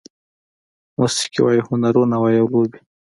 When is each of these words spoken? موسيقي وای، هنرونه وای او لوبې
موسيقي 0.99 1.39
وای، 1.41 1.57
هنرونه 1.67 2.15
وای 2.21 2.35
او 2.41 2.47
لوبې 2.51 2.79